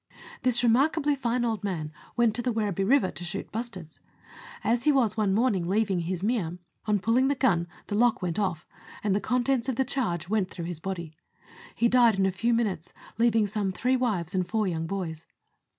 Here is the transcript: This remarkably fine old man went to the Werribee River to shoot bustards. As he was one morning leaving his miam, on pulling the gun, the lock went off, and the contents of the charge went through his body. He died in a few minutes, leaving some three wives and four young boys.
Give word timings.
This 0.41 0.63
remarkably 0.63 1.13
fine 1.13 1.45
old 1.45 1.63
man 1.63 1.91
went 2.17 2.33
to 2.33 2.41
the 2.41 2.51
Werribee 2.51 2.89
River 2.89 3.11
to 3.11 3.23
shoot 3.23 3.51
bustards. 3.51 3.99
As 4.63 4.85
he 4.85 4.91
was 4.91 5.15
one 5.15 5.31
morning 5.31 5.67
leaving 5.69 5.99
his 5.99 6.23
miam, 6.23 6.57
on 6.87 6.97
pulling 6.97 7.27
the 7.27 7.35
gun, 7.35 7.67
the 7.85 7.93
lock 7.93 8.19
went 8.19 8.39
off, 8.39 8.65
and 9.03 9.15
the 9.15 9.21
contents 9.21 9.69
of 9.69 9.75
the 9.75 9.85
charge 9.85 10.27
went 10.27 10.49
through 10.49 10.65
his 10.65 10.79
body. 10.79 11.15
He 11.75 11.87
died 11.87 12.17
in 12.17 12.25
a 12.25 12.31
few 12.31 12.51
minutes, 12.51 12.93
leaving 13.19 13.45
some 13.45 13.69
three 13.71 13.95
wives 13.95 14.33
and 14.33 14.47
four 14.49 14.65
young 14.65 14.87
boys. 14.87 15.27